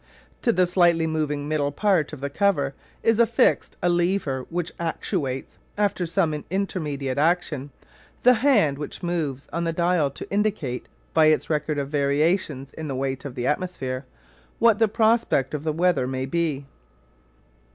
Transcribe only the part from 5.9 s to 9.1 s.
some intermediate action, the hand which